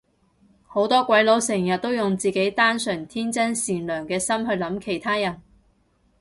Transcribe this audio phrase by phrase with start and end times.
[0.65, 5.39] 好多鬼佬成日都用自己單純天真善良嘅心去諗其他人